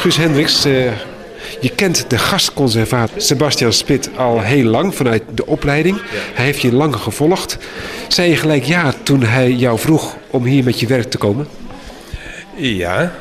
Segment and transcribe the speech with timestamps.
[0.00, 0.92] Guus Hendricks, uh,
[1.60, 6.00] je kent de gastconservator Sebastian Spit al heel lang vanuit de opleiding.
[6.34, 7.58] Hij heeft je lang gevolgd.
[8.08, 11.48] Zei je gelijk ja toen hij jou vroeg om hier met je werk te komen?
[12.56, 13.12] Ja,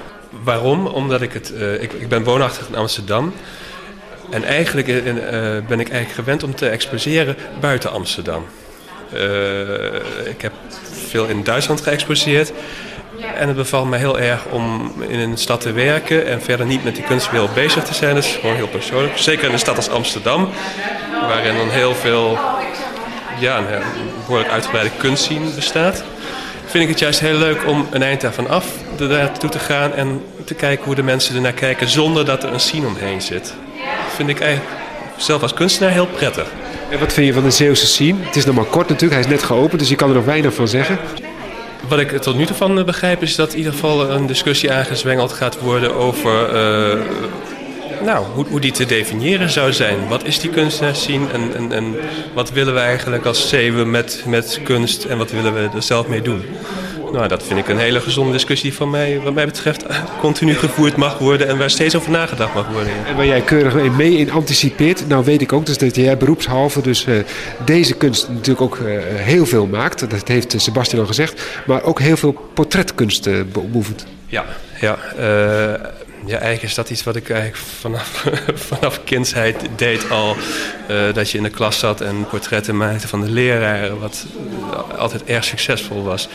[0.43, 0.87] waarom?
[0.87, 1.51] Omdat ik het.
[1.55, 3.33] Uh, ik, ik ben woonachtig in Amsterdam.
[4.29, 4.95] En eigenlijk uh,
[5.67, 8.45] ben ik eigenlijk gewend om te exposeren buiten Amsterdam.
[10.25, 10.53] ik heb
[11.09, 12.51] veel in Duitsland geëxposeerd.
[13.35, 16.83] En het bevalt me heel erg om in een stad te werken en verder niet
[16.83, 18.15] met die kunstwereld bezig te zijn.
[18.15, 19.17] Dat is gewoon heel persoonlijk.
[19.17, 20.49] Zeker in een stad als Amsterdam,
[21.27, 22.37] waarin dan heel veel,
[23.39, 23.65] ja, een
[24.19, 26.03] behoorlijk uitgebreide kunstzien bestaat.
[26.65, 28.65] Vind ik het juist heel leuk om een eind daarvan af
[28.97, 32.59] naartoe te gaan en te kijken hoe de mensen ernaar kijken zonder dat er een
[32.59, 33.53] scene omheen zit.
[33.75, 34.71] Dat vind ik eigenlijk
[35.17, 36.47] zelf als kunstenaar heel prettig.
[36.89, 38.15] En wat vind je van de Zeeuwse scene?
[38.21, 40.25] Het is nog maar kort natuurlijk, hij is net geopend, dus je kan er nog
[40.25, 40.97] weinig van zeggen.
[41.87, 45.33] Wat ik tot nu toe van begrijp is dat in ieder geval een discussie aangezwengeld
[45.33, 47.01] gaat worden over uh,
[48.03, 50.07] nou, hoe, hoe, die te definiëren zou zijn.
[50.07, 51.95] Wat is die kunstenaar zien en, en, en
[52.33, 56.07] wat willen we eigenlijk als zeven met, met kunst en wat willen we er zelf
[56.07, 56.43] mee doen?
[57.11, 59.85] Nou, dat vind ik een hele gezonde discussie van mij, wat mij betreft,
[60.19, 62.91] continu gevoerd mag worden en waar steeds over nagedacht mag worden.
[63.07, 66.81] En waar jij keurig mee in anticipeert, nou weet ik ook dus dat jij beroepshalve
[66.81, 67.19] dus uh,
[67.65, 70.09] deze kunst natuurlijk ook uh, heel veel maakt.
[70.09, 74.05] Dat heeft Sebastian al gezegd, maar ook heel veel portretkunst uh, beoefent.
[74.25, 74.45] Ja,
[74.79, 74.97] ja.
[76.25, 78.25] Ja, eigenlijk is dat iets wat ik eigenlijk vanaf,
[78.69, 80.35] vanaf kindsheid deed al.
[80.91, 84.25] Uh, dat je in de klas zat en portretten maakte van de leraren, wat
[84.97, 86.29] altijd erg succesvol was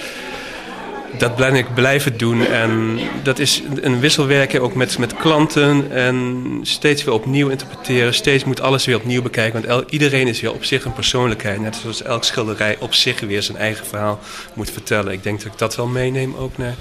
[1.18, 2.46] dat ben ik blijven doen.
[2.46, 5.90] En dat is een wisselwerken ook met, met klanten.
[5.90, 8.14] En steeds weer opnieuw interpreteren.
[8.14, 9.66] Steeds moet alles weer opnieuw bekijken.
[9.66, 11.60] Want iedereen is weer op zich een persoonlijkheid.
[11.60, 14.20] Net zoals elk schilderij op zich weer zijn eigen verhaal
[14.54, 15.12] moet vertellen.
[15.12, 16.74] Ik denk dat ik dat wel meeneem ook naar,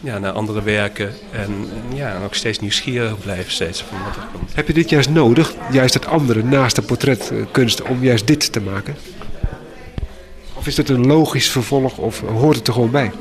[0.00, 1.12] ja, naar andere werken.
[1.32, 4.54] En ja, ook steeds nieuwsgierig blijven steeds wat komt.
[4.54, 5.54] Heb je dit juist nodig?
[5.70, 8.96] Juist het andere naast de portretkunst om juist dit te maken?
[10.54, 13.12] Of is het een logisch vervolg of hoort het er gewoon bij?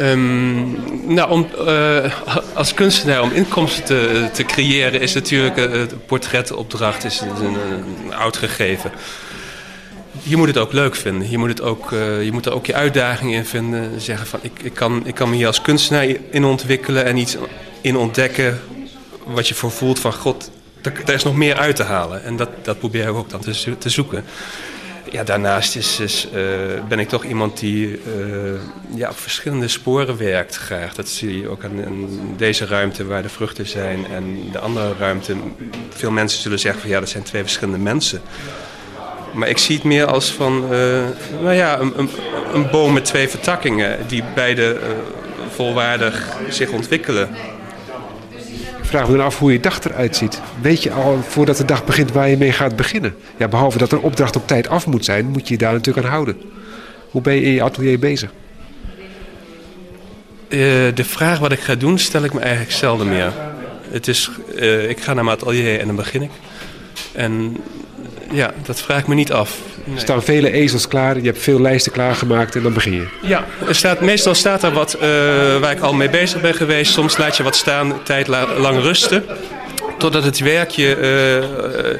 [0.00, 0.76] Um,
[1.14, 2.14] nou, om, uh,
[2.54, 7.54] als kunstenaar om inkomsten te, te creëren is natuurlijk uh, het portretopdracht is een,
[8.04, 8.92] een, oud gegeven.
[10.22, 11.30] Je moet het ook leuk vinden.
[11.30, 14.00] Je moet, het ook, uh, je moet er ook je uitdaging in vinden.
[14.00, 17.36] Zeggen van ik, ik, kan, ik kan me hier als kunstenaar in ontwikkelen en iets
[17.80, 18.60] in ontdekken
[19.26, 20.50] wat je voor voelt van god,
[20.80, 22.24] daar, is nog meer uit te halen.
[22.24, 23.40] En dat, dat probeer ik ook dan
[23.78, 24.24] te zoeken
[25.14, 26.42] ja, daarnaast is, is uh,
[26.88, 28.60] ben ik toch iemand die uh,
[28.94, 30.94] ja, op verschillende sporen werkt graag.
[30.94, 35.36] Dat zie je ook aan, deze ruimte waar de vruchten zijn en de andere ruimte.
[35.88, 38.22] Veel mensen zullen zeggen van ja, dat zijn twee verschillende mensen.
[39.32, 41.04] Maar ik zie het meer als van uh,
[41.42, 42.10] nou ja, een, een,
[42.52, 44.78] een, boom met twee vertakkingen die beide
[45.50, 47.28] volwaardig zich ontwikkelen
[48.94, 50.40] vraag me dan af hoe je dag eruit ziet.
[50.60, 53.14] Weet je al voordat de dag begint waar je mee gaat beginnen?
[53.36, 56.06] Ja, behalve dat een opdracht op tijd af moet zijn, moet je je daar natuurlijk
[56.06, 56.40] aan houden.
[57.10, 58.30] Hoe ben je in je atelier bezig?
[60.48, 60.58] Uh,
[60.94, 63.32] de vraag wat ik ga doen, stel ik me eigenlijk zelden meer.
[63.90, 66.30] Het is, uh, ik ga naar mijn atelier en dan begin ik.
[67.12, 67.56] En
[68.30, 69.60] ja, dat vraag ik me niet af.
[69.92, 73.06] Er staan vele ezels klaar, je hebt veel lijsten klaargemaakt en dan begin je.
[73.22, 75.00] Ja, er staat, meestal staat er wat uh,
[75.60, 76.92] waar ik al mee bezig ben geweest.
[76.92, 78.26] Soms laat je wat staan, tijd
[78.58, 79.24] lang rusten.
[79.98, 80.96] Totdat het werkje...
[80.96, 81.98] Uh, uh,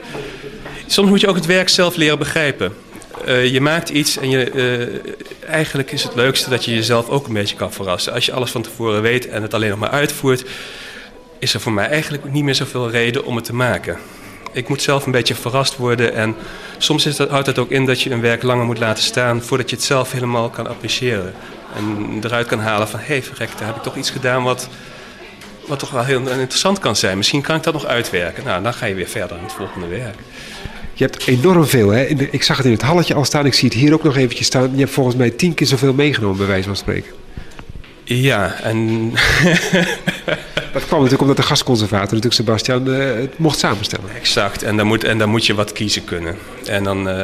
[0.87, 2.73] soms moet je ook het werk zelf leren begrijpen.
[3.27, 5.01] je maakt iets en je,
[5.47, 8.13] eigenlijk is het leukste dat je jezelf ook een beetje kan verrassen.
[8.13, 10.45] Als je alles van tevoren weet en het alleen nog maar uitvoert...
[11.39, 13.99] is er voor mij eigenlijk niet meer zoveel reden om het te maken
[14.55, 16.15] ik moet zelf een beetje verrast worden.
[16.15, 16.35] En
[16.79, 19.43] soms is dat, houdt het ook in dat je een werk langer moet laten staan
[19.43, 21.35] voordat je het zelf helemaal kan appreciëren.
[21.77, 24.69] En eruit kan halen van, hé hey, verrek, daar heb ik toch iets gedaan wat,
[25.67, 27.17] wat toch wel heel interessant kan zijn.
[27.17, 28.45] Misschien kan ik dat nog uitwerken.
[28.45, 30.17] Nou, dan ga je weer verder in het volgende werk.
[30.93, 31.91] Je hebt enorm veel.
[31.91, 32.03] Hè?
[32.31, 33.47] ik zag het in het halletje al staan.
[33.47, 34.71] Ik zie het hier ook nog eventjes staan.
[34.73, 37.13] Je hebt volgens mij tien keer zoveel meegenomen, bij wijze van spreken.
[38.05, 39.13] Ja, en...
[40.75, 44.11] dat kwam natuurlijk omdat de gastconservator, natuurlijk Sebastian, uh, het mocht samenstellen.
[44.15, 46.37] Exact, en dan, moet, en dan moet je wat kiezen kunnen.
[46.67, 47.17] En dan uh,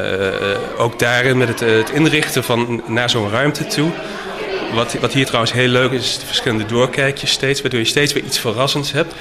[0.78, 3.90] ook daarin met het, het, inrichten van naar zo'n ruimte toe.
[4.74, 8.12] Wat, wat hier trouwens heel leuk is, is de verschillende doorkijkjes steeds, waardoor je steeds
[8.12, 9.14] weer iets verrassends hebt.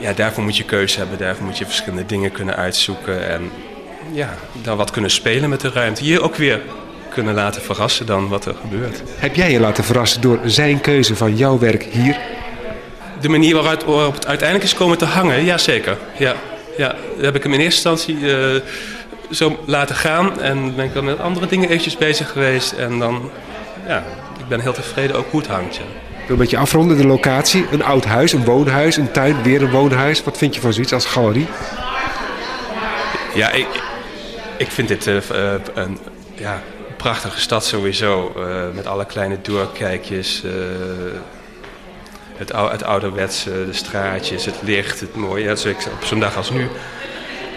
[0.00, 3.50] Ja, daarvoor moet je keuze hebben, daarvoor moet je verschillende dingen kunnen uitzoeken en
[4.12, 6.04] ja, dan wat kunnen spelen met de ruimte.
[6.04, 6.60] Hier ook weer
[7.08, 9.02] kunnen laten verrassen dan wat er gebeurt.
[9.16, 12.16] Heb jij je laten verrassen door zijn keuze van jouw werk hier?
[13.20, 15.96] De manier waarop het uiteindelijk is komen te hangen, jazeker.
[16.18, 16.34] Ja,
[16.76, 18.60] ja, dat heb ik hem in eerste instantie uh,
[19.30, 20.40] zo laten gaan.
[20.40, 22.72] En ben ik dan met andere dingen eventjes bezig geweest.
[22.72, 23.30] En dan,
[23.86, 24.04] ja,
[24.38, 25.76] ik ben heel tevreden ook hoe het hangt.
[25.76, 25.82] Ja.
[25.82, 27.66] wil een beetje afronden, de locatie.
[27.72, 30.24] Een oud huis, een woonhuis, een tuin, weer een woonhuis.
[30.24, 31.46] Wat vind je van zoiets als galerie?
[33.34, 33.66] Ja, ik,
[34.56, 35.16] ik vind dit uh,
[35.74, 35.98] een
[36.34, 36.62] ja,
[36.96, 38.32] prachtige stad sowieso.
[38.36, 38.44] Uh,
[38.74, 40.42] met alle kleine doorkijkjes.
[42.40, 45.44] Het, het ouderwetse, de straatjes, het licht, het mooie.
[45.44, 45.52] Ja,
[46.00, 46.68] op zo'n dag als nu.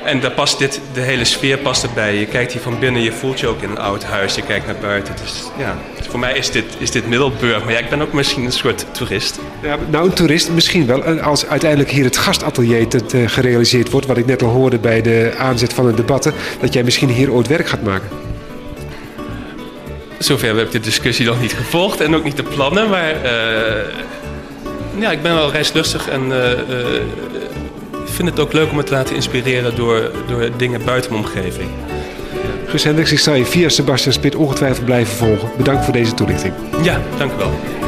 [0.04, 2.16] En daar past dit, de hele sfeer past erbij.
[2.16, 4.36] Je kijkt hier van binnen, je voelt je ook in een oud huis.
[4.36, 5.16] Je kijkt naar buiten.
[5.22, 5.78] Dus ja,
[6.10, 7.64] voor mij is dit, is dit Middelburg.
[7.64, 9.40] Maar ja, ik ben ook misschien een soort toerist.
[9.62, 11.04] Ja, nou, een toerist misschien wel.
[11.04, 14.08] Als uiteindelijk hier het gastatelier te, uh, gerealiseerd wordt...
[14.08, 16.34] wat ik net al hoorde bij de aanzet van de debatten...
[16.62, 18.10] dat jij misschien hier ooit werk gaat maken.
[20.20, 22.90] Zover heb ik de discussie nog niet gevolgd en ook niet de plannen.
[22.90, 23.32] Maar uh,
[24.96, 26.36] ja, ik ben wel reislustig en uh,
[28.06, 31.70] vind het ook leuk om me te laten inspireren door, door dingen buiten mijn omgeving.
[32.68, 35.50] Guus Hendricks, ik zal je via Sebastian Spit ongetwijfeld blijven volgen.
[35.58, 36.54] Bedankt voor deze toelichting.
[36.84, 37.83] Ja, dank u wel.